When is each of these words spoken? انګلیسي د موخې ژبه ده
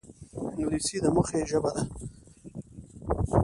انګلیسي 0.57 0.97
د 1.03 1.05
موخې 1.15 1.39
ژبه 1.49 1.71
ده 1.75 1.83